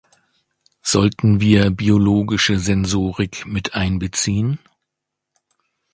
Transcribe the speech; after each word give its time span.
Sollten 0.81 1.41
wir 1.41 1.69
biologische 1.69 2.57
Sensorik 2.57 3.45
miteinbeziehen? 3.45 4.57